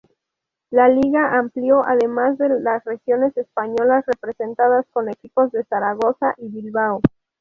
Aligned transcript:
La 0.71 0.89
liga 0.89 1.37
amplió 1.37 1.83
además 1.85 2.35
las 2.39 2.83
regiones 2.85 3.37
españolas 3.37 4.03
representadas, 4.07 4.87
con 4.91 5.09
equipos 5.09 5.51
de 5.51 5.63
Zaragoza 5.65 6.33
y 6.39 6.49
Bilbao. 6.49 7.01